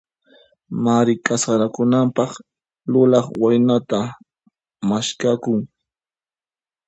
Mari 0.83 1.13
kasarakunanpaq, 1.25 2.31
lulaq 2.91 3.25
waynata 3.41 3.99
maskhakun. 4.87 5.59